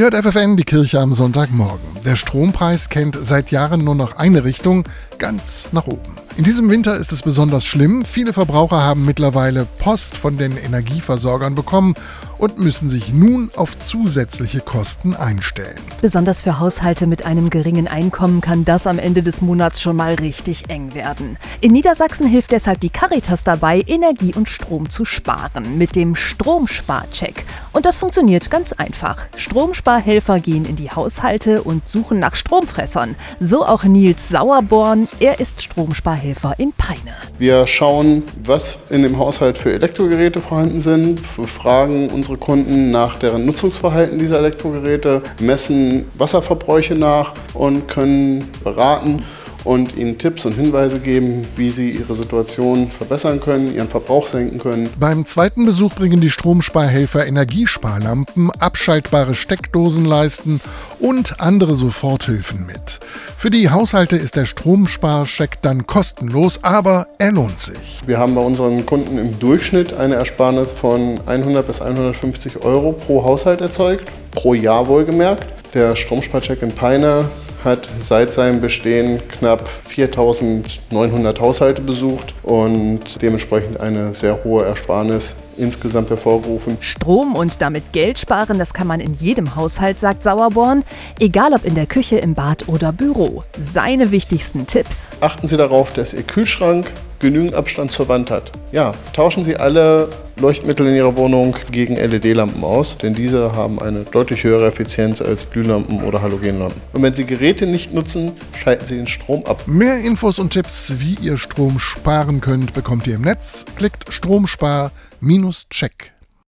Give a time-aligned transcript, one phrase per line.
[0.00, 1.86] Ihr hört FFN, die Kirche am Sonntagmorgen.
[2.06, 4.84] Der Strompreis kennt seit Jahren nur noch eine Richtung,
[5.18, 6.16] ganz nach oben.
[6.38, 8.06] In diesem Winter ist es besonders schlimm.
[8.06, 11.92] Viele Verbraucher haben mittlerweile Post von den Energieversorgern bekommen
[12.40, 15.76] und müssen sich nun auf zusätzliche Kosten einstellen.
[16.00, 20.14] Besonders für Haushalte mit einem geringen Einkommen kann das am Ende des Monats schon mal
[20.14, 21.36] richtig eng werden.
[21.60, 27.44] In Niedersachsen hilft deshalb die Caritas dabei, Energie und Strom zu sparen mit dem Stromsparcheck.
[27.72, 29.26] Und das funktioniert ganz einfach.
[29.36, 33.16] Stromsparhelfer gehen in die Haushalte und suchen nach Stromfressern.
[33.38, 35.08] So auch Nils Sauerborn.
[35.20, 37.14] Er ist Stromsparhelfer in Peine.
[37.38, 43.44] Wir schauen, was in dem Haushalt für Elektrogeräte vorhanden sind, fragen unsere Kunden nach deren
[43.46, 49.24] Nutzungsverhalten dieser Elektrogeräte, messen Wasserverbräuche nach und können beraten
[49.64, 54.58] und ihnen Tipps und Hinweise geben, wie sie ihre Situation verbessern können, ihren Verbrauch senken
[54.58, 54.88] können.
[54.98, 60.60] Beim zweiten Besuch bringen die Stromsparhelfer Energiesparlampen, abschaltbare Steckdosenleisten
[60.98, 63.00] und andere Soforthilfen mit.
[63.36, 68.00] Für die Haushalte ist der Stromsparcheck dann kostenlos, aber er lohnt sich.
[68.06, 73.24] Wir haben bei unseren Kunden im Durchschnitt eine Ersparnis von 100 bis 150 Euro pro
[73.24, 75.46] Haushalt erzeugt, pro Jahr wohlgemerkt.
[75.74, 77.26] Der Stromsparcheck in Peine
[77.64, 86.10] hat seit seinem Bestehen knapp 4.900 Haushalte besucht und dementsprechend eine sehr hohe Ersparnis insgesamt
[86.10, 86.78] hervorgerufen.
[86.80, 90.84] Strom und damit Geld sparen, das kann man in jedem Haushalt, sagt Sauerborn,
[91.18, 93.44] egal ob in der Küche, im Bad oder Büro.
[93.60, 95.10] Seine wichtigsten Tipps.
[95.20, 98.50] Achten Sie darauf, dass Ihr Kühlschrank genügend Abstand zur Wand hat.
[98.72, 100.08] Ja, tauschen Sie alle
[100.40, 105.50] Leuchtmittel in Ihrer Wohnung gegen LED-Lampen aus, denn diese haben eine deutlich höhere Effizienz als
[105.50, 106.80] Glühlampen oder Halogenlampen.
[106.92, 109.64] Und wenn Sie Geräte nicht nutzen, schalten Sie den Strom ab.
[109.66, 113.66] Mehr Infos und Tipps, wie ihr Strom sparen könnt, bekommt ihr im Netz.
[113.76, 116.12] Klickt Stromspar-Check